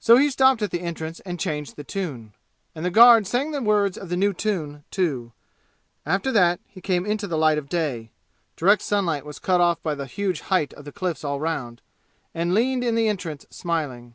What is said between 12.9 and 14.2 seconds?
the entrance, smiling.